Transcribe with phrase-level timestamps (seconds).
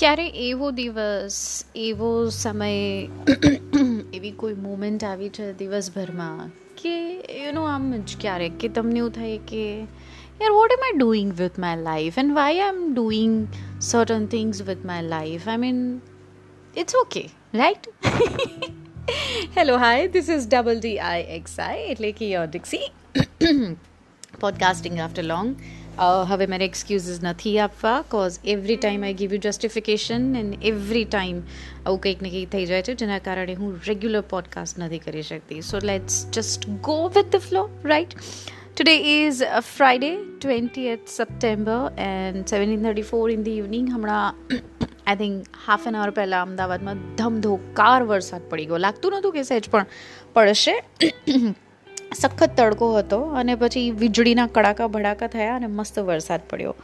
[0.00, 1.38] ક્યારે એવો દિવસ
[1.74, 2.66] એવો સમય
[4.12, 6.50] એવી કોઈ મુમેન્ટ આવી છે દિવસભરમાં
[6.82, 6.96] કે
[7.42, 9.62] યુ આમ જ ક્યારેક કે તમને એવું થાય કે
[10.40, 13.36] યાર what am I doing with my life and why I am doing
[13.80, 15.80] certain things with my life I mean
[16.76, 17.24] it's okay
[17.54, 17.88] right
[19.56, 22.86] hello hi this is double D I X I એટલે કે your Dixie
[24.40, 25.56] podcasting after long
[26.30, 31.38] હવે મારે excuses નથી આપવા cause every time I give you justification and every time
[31.44, 35.62] આવું કંઈક ને કંઈક થઈ જાય છે જેના કારણે હું રેગ્યુલર પોડકાસ્ટ નથી કરી શકતી
[35.62, 38.16] so let's just go with the flow right
[38.76, 44.34] today is Friday twenty eighth September and seventeen thirty four in the evening હમણાં
[45.06, 49.70] I think half an hour પહેલાં અમદાવાદમાં ધમધોકાર વરસાદ પડી ગયો લાગતું નહોતું કે સહેજ
[49.70, 49.86] પણ
[50.34, 50.74] પડશે
[52.11, 56.75] સખત તડકો હતો અને પછી વીજળીના કડાકા ભડાકા થયા અને મસ્ત વરસાદ પડ્યો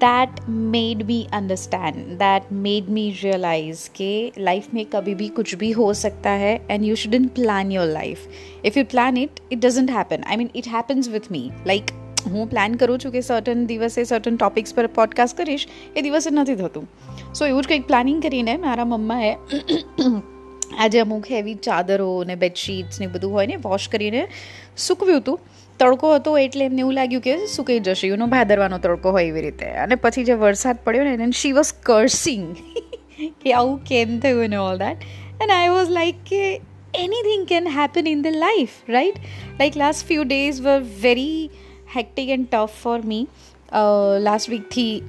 [0.00, 5.72] that made me understand that made me realize કે લાઈફ મેં કભી ભી કુછ ભી
[5.72, 8.28] હો સકતા હૈ and you shouldn't plan your life
[8.64, 11.94] if you plan it it doesn't happen I mean it happens with me like
[12.26, 16.54] હું પ્લાન કરું છું કે સર્ટન દિવસે સર્ટન ટોપિક્સ પર પોડકાસ્ટ કરીશ એ દિવસે નથી
[16.54, 16.86] થતું
[17.34, 19.32] સો એવું જ કંઈક પ્લાનિંગ કરીને મારા મમ્માએ
[20.77, 24.27] આજે અમુક હેવી ચાદરો ને બેડશીટ્સ ને બધું હોય ને વોશ કરીને
[24.77, 25.39] સૂકવ્યું હતું
[25.79, 29.65] તડકો હતો એટલે એમને એવું લાગ્યું કે સુકાઈ જશે યુનો ભાદરવાનો તડકો હોય એવી રીતે
[29.65, 32.55] અને પછી જે વરસાદ પડ્યો ને એને શી વોઝ કર્સિંગ
[33.41, 34.97] કે આવું કેમ થયું ને all that
[35.41, 36.61] and I was like કે
[36.97, 39.17] anything can happen in the life right
[39.59, 41.49] like last few days were very
[41.95, 43.27] hectic and tough for me
[43.73, 45.01] uh, last week thi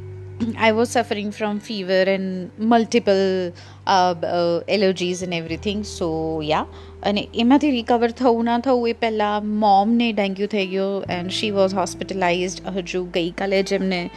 [0.44, 3.52] I was suffering from fever and multiple
[3.88, 5.84] uh, uh, allergies and everything.
[5.84, 6.08] So
[6.42, 6.66] yeah,
[7.04, 11.74] અને એમાંથી recover થવું ના થવું એ પહેલાં મોમને dengue થઈ ગયો and she was
[11.74, 14.10] હોસ્પિટલાઇઝડ હજુ ગઈકાલે જ એમને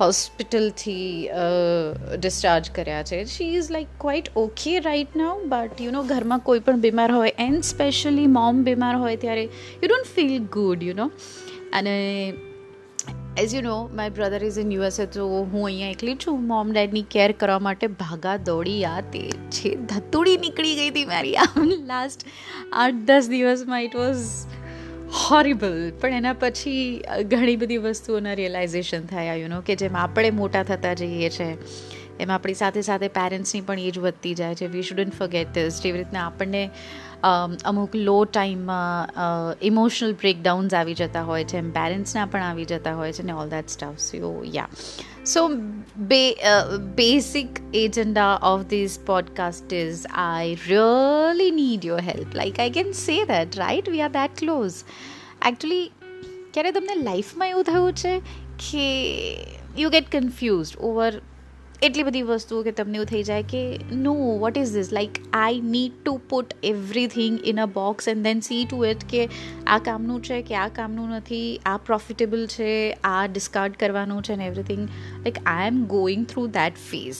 [0.00, 1.28] હોસ્પિટલથી
[2.18, 3.24] ડિસ્ચાર્જ કર્યા છે.
[3.24, 7.32] She is like quite okay right now but you know ઘરમાં કોઈ પણ બીમાર હોય
[7.38, 11.10] એન્ડ સ્પેશિયલી મોમ બીમાર હોય ત્યારે you don't feel good you know
[11.72, 11.98] અને
[13.38, 16.46] as you know my brother is in USA તો હું અહીંયા એકલી છું.
[16.46, 21.36] મોમ ડેડની કેર કરવા માટે ભાગા દોડી આ તે છે ધતુડી નીકળી ગઈ હતી મારી.
[21.36, 22.26] આમ લાસ્ટ
[22.72, 24.16] આઠ, દસ દિવસમાં ઇટ વોઝ
[25.30, 30.62] હોરિબલ પણ એના પછી ઘણી બધી વસ્તુઓના રિયલાઇઝેશન થયા યુ નો કે જેમ આપણે મોટા
[30.62, 31.56] થતા જઈએ છીએ
[32.20, 34.66] એમ આપણી સાથે સાથે પેરેન્ટ્સની પણ એજ વધતી જાય છે.
[34.66, 36.70] વી શુડન્ટ ફર્ગેટ ધીસ જેવી રીતના આપણને
[37.65, 39.17] અમુક લો ટાઈમમાં
[39.61, 43.49] ઇમોશનલ બ્રેકડાઉન્સ આવી જતા હોય છે એમ પેરેન્ટ્સના પણ આવી જતા હોય છે ને all
[43.49, 44.67] that stuff so yeah
[45.25, 45.47] so
[45.97, 46.21] બે
[46.95, 53.19] basic agenda of this podcast is I really need your help like I can say
[53.25, 54.81] that right we are that close
[55.45, 55.85] actually
[56.53, 58.19] ક્યારે તમને લાઈફમાં એવું થયું છે
[58.59, 58.89] કે
[59.77, 61.21] યુ ગેટ કન્ફ્યુઝડ ઓવર
[61.82, 65.60] એટલી બધી વસ્તુઓ કે તમને એવું થઈ જાય કે no what is this like I
[65.60, 69.28] need to put everything in a box and then see to it કે
[69.66, 74.46] આ કામનું છે કે આ કામનું નથી, આ પ્રોફિટેબલ છે, આ ડિસ્કાર્ડ કરવાનું છે ને
[74.46, 77.16] everything like I am going through that phase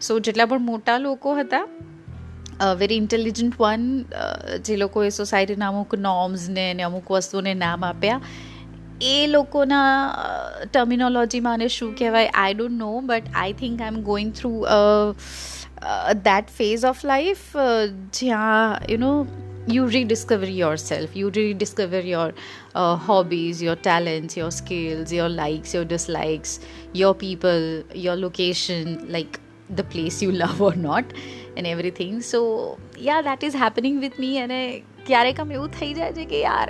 [0.00, 1.68] so જેટલા પણ મોટા લોકો હતા
[2.78, 4.04] વેરી ઇન્ટેલિજન્ટ વન
[4.64, 8.20] જે લોકોએ સોસાયટીના અમુક નોર્મ્સને અને અમુક વસ્તુઓને નામ આપ્યા
[9.01, 9.83] એ લોકોના
[10.73, 14.53] ટર્મિનોલોજીમાં અને શું કહેવાય I don't know but I think I am going through
[16.23, 17.57] that phase of life
[18.13, 19.27] જ્યાં you know
[19.67, 22.27] you rediscover yourself you rediscover your
[22.75, 26.53] uh, hobbies your talents your skills your likes your dislikes
[26.93, 27.65] your people
[28.05, 29.39] your location like
[29.69, 31.17] the place you love or not
[31.57, 32.41] and everything so
[32.97, 34.53] yeah that is happening with me and
[35.05, 36.69] ક્યારેક આમ એવું થઈ જાય છે કે યાર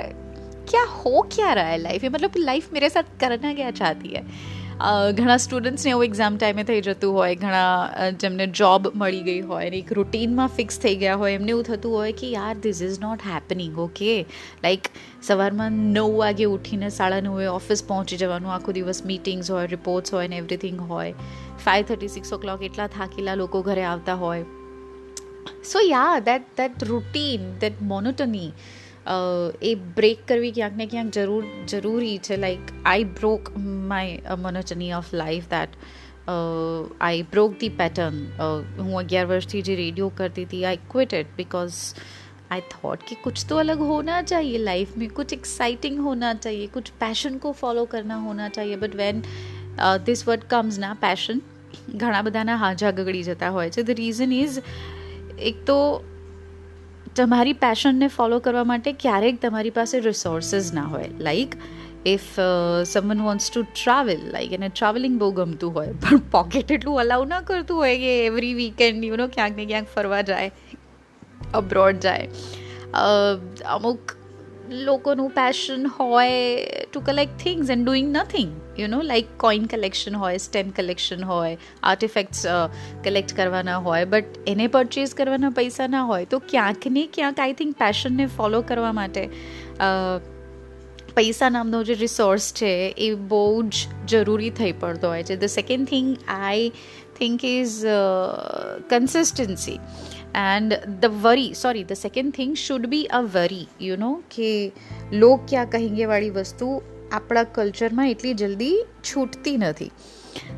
[0.71, 4.23] क्या हो क्या रहा है लाइफ में मतलब लाइफ मेरे साथ करना क्या चाहती है
[4.79, 9.77] ઘણા સ્ટુડન્ટ્સને એવું એક્ઝામ ટાઈમે થઈ જતું હોય ઘણા જેમને જોબ મળી ગઈ હોય અને
[9.77, 13.25] એક રૂટીનમાં ફિક્સ થઈ ગયા હોય એમને એવું થતું હોય કે યાર this is not
[13.29, 14.11] happening okay
[14.65, 14.91] like
[15.23, 20.33] સવારમાં નવ વાગે ઉઠીને સાડા નવે ઓફિસ પહોંચી જવાનું આખો દિવસ મીટિંગ્સ હોય રિપોર્ટ્સ હોય
[20.35, 21.29] ને એવરીથિંગ હોય
[21.65, 24.45] five thirty six o'clock એટલા થાકેલા લોકો ઘરે આવતા હોય
[25.67, 28.49] so yeah that that routine that monotony
[29.61, 33.51] A break કરવી ક્યાંક ને ક્યાંક જરૂર જરૂરી છે like I broke
[33.87, 35.79] my monotony of life that
[37.01, 38.21] I broke the pattern
[38.79, 41.81] હું અગિયાર વર્ષથી જે રેડિયો કરતી थी I quit it because
[42.51, 46.91] I thought कि कुछ तो अलग होना चाहिए लाइफ में कुछ एक्साइटिंग होना चाहिए कुछ
[46.99, 49.23] पैशन को फॉलो करना होना चाहिए but when
[50.05, 51.41] this word comes ના પેશન
[51.95, 54.61] ઘણા બધાના હાજા ગગડી જતા હોય છે ધ રીઝન ઇઝ
[55.39, 55.77] એક તો
[57.16, 61.08] તમારી પેશનને ફોલો કરવા માટે ક્યારેક તમારી પાસે રિસોર્સિસ ના હોય.
[61.20, 61.56] Like
[62.06, 62.38] if
[62.86, 67.40] someone wants to travel like એને ટ્રાવેલિંગ બહુ ગમતું હોય, પણ પોકેટ એટલું અલાઉ ના
[67.40, 70.50] કરતું હોય કે એવરી વીકેન્ડ યુ નો ક્યાંક ને ક્યાંક ફરવા જાય
[71.54, 72.28] અબ્રોડ જાય.
[73.68, 74.16] અમુક
[74.70, 80.36] લોકોનું પેશન હોય to collect things and doing nothing you know like coin collection હોય
[80.36, 82.46] સ્ટેમ્પ કલેક્શન હોય આર્ટિફેક્ટ્સ
[83.04, 87.52] કલેક્ટ કરવાના હોય બટ એને પરચેઝ કરવાના પૈસા ના હોય તો ક્યાંક ને ક્યાંક આઈ
[87.52, 89.28] થિંક પેશનને ફોલો કરવા માટે
[91.14, 93.74] પૈસા નામનો જે રિસોર્સ છે એ બહુ જ
[94.08, 96.68] જરૂરી થઈ પડતો હોય છે the second thing I
[97.18, 97.78] think is
[98.88, 99.78] consistency
[100.34, 104.72] and the worry sorry the second thing should be a worry you know કે
[105.12, 106.82] લોક ક્યાં કહેંગે વાળી વસ્તુ
[107.12, 109.90] આપણા કલ્ચરમાં એટલી જલ્દી છૂટતી નથી.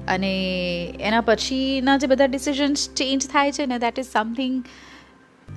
[0.08, 4.64] અને એના પછીના જે બધા ડિસિઝન્સ ચેન્જ થાય છે ને that is something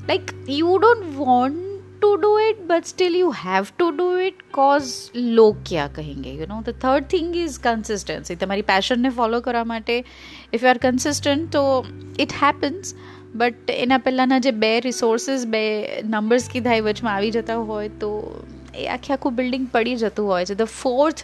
[0.07, 1.57] like you don't want
[2.01, 4.83] to do it but still you have to do it cause
[5.15, 10.05] લોક ક્યાં કહેંગે you know the third thing is consistency તમારી પેશનને ફોલો કરવા માટે
[10.53, 11.85] ઇફ યુ આર કન્સિસ્ટન્ટ તો
[12.19, 12.93] it happens
[13.35, 18.41] but એના પહેલાંના જે બે રિસોર્સિસ બે નંબર્સ કીધા એ વચમાં આવી જતા હોય, તો
[18.77, 20.55] એ આખે આખું બિલ્ડિંગ પડી જતું હોય છે.
[20.55, 21.23] The fourth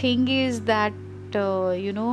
[0.00, 1.36] thing is that
[1.78, 2.08] you know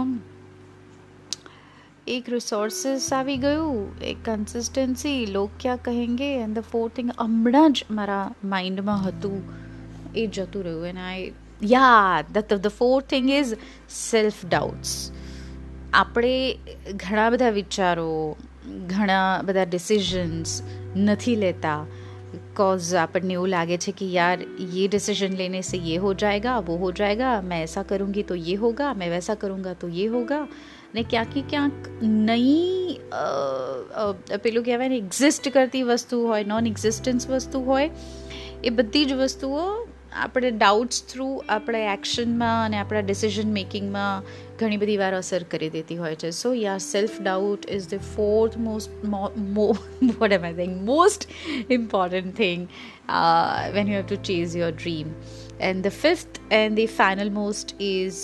[2.08, 6.30] એક રિસોર્સિસ આવી ગયું, એક કન્સિસ્ટન્સી લોક ક્યાં કહેંગે?
[6.38, 9.38] એન્ડ ધ ફોર્થ થિંગ હમણાં જ મારા માઇન્ડમાં હતું,
[10.16, 10.88] એ જતું રહ્યું.
[10.88, 11.32] And I
[11.64, 13.54] yeah the the fourth thing is
[14.00, 14.94] self doubts
[15.94, 16.34] આપણે
[16.96, 18.12] ઘણા બધા વિચારો,
[18.88, 20.62] ઘણા બધા ડિસિઝન્સ
[20.96, 21.80] નથી લેતા.
[22.35, 24.45] बिकॉज આપણને એવું લાગે છે कि यार
[24.75, 28.55] ये डिसीजन लेने से ये हो जाएगा वो हो जाएगा मैं ऐसा करूँगी तो ये
[28.55, 30.49] होगा मैं वैसा करूँगा तो ये होगा
[30.95, 32.97] ને ક્યાંક ક્યાંક નહીં
[34.43, 37.91] પેલું કહેવાય ને એક્ઝિસ્ટ કરતી વસ્તુ હોય નોન એક્ઝિસ્ટન્સ વસ્તુ હોય
[38.65, 39.65] એ બધી જ વસ્તુઓ
[40.17, 44.23] આપણે ડાઉટ્સ થ્રુ આપણે એક્શનમાં અને આપણા ડિસિઝન મેકિંગમાં
[44.59, 48.59] ઘણી બધી વાર અસર કરી દેતી હોય છે so yeah self doubt is the fourth
[48.59, 48.91] most
[50.21, 51.29] what am I think most
[51.79, 52.69] important thing
[53.75, 55.15] when you have to chase your dream
[55.61, 58.23] and the fifth and the final most is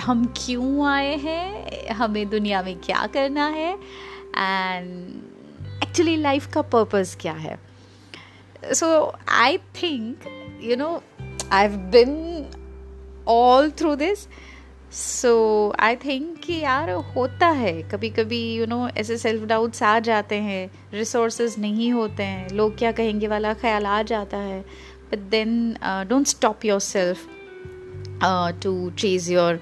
[0.00, 4.92] हम क्यों आए हैं हमें दुनिया में क्या करना है एंड
[5.82, 7.58] एक्चुअली लाइफ का पर्पज़ क्या है
[8.74, 8.90] so
[9.38, 10.28] I think
[10.60, 11.02] you know
[11.50, 12.46] i've been
[13.26, 14.28] all through this
[14.91, 19.99] so I think कि यार होता है। कभी कभी यू नो ऐसे सेल्फ डाउट्स आ
[19.99, 24.61] जाते हैं। रिसोर्स नहीं होते हैं। लोग क्या कहेंगे वाला ख्याल आ जाता है।
[25.11, 27.27] But then don't stop yourself
[28.63, 29.59] to chase your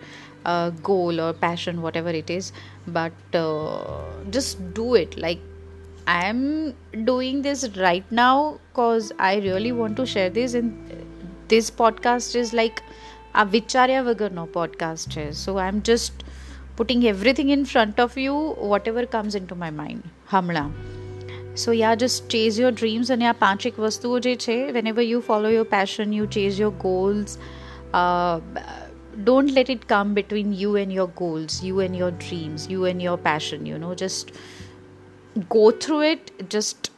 [0.81, 2.52] goal और passion whatever it is
[2.90, 3.38] but
[4.34, 5.44] just do it like
[6.08, 10.69] I am doing this right now because I really want to share this in
[11.50, 12.74] this podcast is like
[13.35, 15.35] podcast is like a vicharya vagarno podcast.
[15.35, 16.25] So I'm just
[16.76, 20.09] putting everything in front of you, whatever comes into my mind.
[20.31, 20.73] Hamla.
[21.55, 25.20] So yeah, just chase your dreams and yeah, પાંચ એક વસ્તુઓ જે છે whenever you
[25.20, 27.38] follow your passion, you chase your goals.
[27.93, 28.41] Uh,
[29.25, 33.03] don't let it come between you and your goals, you and your dreams, you and
[33.03, 33.67] your passion.
[33.67, 34.32] You know, just
[35.38, 36.91] go through it just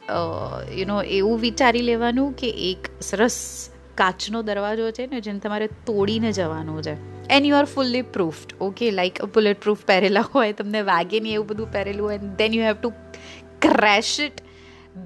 [0.75, 6.29] you know એવું વિચારી લેવાનું કે એક સરસ કાચનો દરવાજો છે ને જેને તમારે તોડીને
[6.31, 6.95] જવાનું છે
[7.29, 11.47] and you are fully proofed okay like bullet proof પહેરેલા હોય તમને વાગે નહીં એવું
[11.47, 12.93] બધું પહેરેલું હોય then you have to
[13.67, 14.41] crash it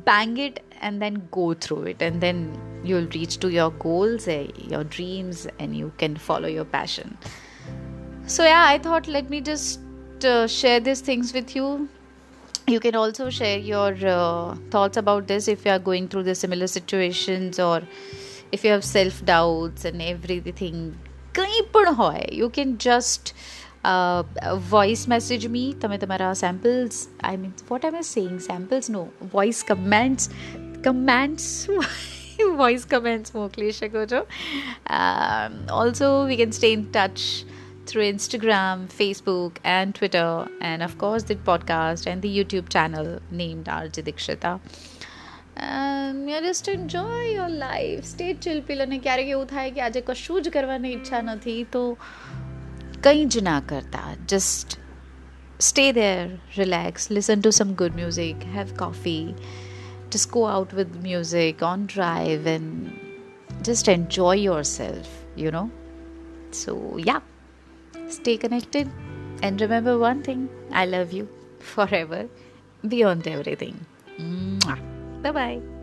[0.06, 2.38] bang it and then go through it and then
[2.84, 7.18] you'll reach to your goals uh, your dreams and you can follow your passion
[8.28, 11.88] so yeah i thought let me just uh, share these things with you
[12.68, 16.34] you can also share your uh, thoughts about this if you are going through the
[16.34, 17.84] similar situations or
[18.52, 20.80] if you have self doubts and everything
[21.34, 23.34] કંઈ પણ હોય you can just
[24.70, 29.04] voice message me તમે તમારા samples I mean what I am saying samples no
[29.34, 30.30] voice comments
[30.88, 31.50] comments
[32.62, 34.24] voice comments મોકલી શકો છો
[35.82, 37.20] also we can stay in touch
[37.86, 43.66] through Instagram, Facebook, and Twitter, and of course the podcast and the YouTube channel named
[43.66, 44.54] RJ Dikshita.
[45.60, 48.04] And yeah, just enjoy your life.
[48.14, 51.84] Stay chill pill અને ક્યારેક એવું થાય કે આજે કશું જ કરવાની ઈચ્છા નથી તો
[53.06, 54.04] કંઈ જ ના કરતા
[54.34, 54.80] just
[55.60, 59.36] stay there, relax, listen to some good music, have coffee,
[60.10, 62.92] just go out with music on drive and
[63.62, 65.70] just enjoy yourself, you know.
[66.52, 67.22] So, yeah.
[68.10, 68.90] Stay connected
[69.42, 71.28] and remember one thing I love you
[71.60, 72.28] forever,
[72.88, 73.86] beyond everything.
[75.23, 75.80] Bye bye.